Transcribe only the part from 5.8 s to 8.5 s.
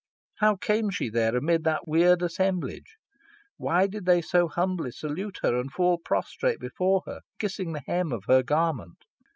prostrate before her, kissing the hem of her